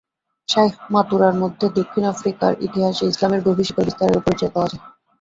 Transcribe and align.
শাইখ 0.49 0.73
মাতুরার 0.93 1.35
মধ্যে 1.41 1.65
দক্ষিণ 1.77 2.03
আফ্রিকার 2.13 2.51
ইতিহাসে 2.67 3.03
ইসলামের 3.07 3.41
গভীর 3.47 3.67
শিকড় 3.67 3.87
বিস্তারেরও 3.87 4.25
পরিচয় 4.25 4.51
পাওয়া 4.53 4.69
যায়। 4.71 4.83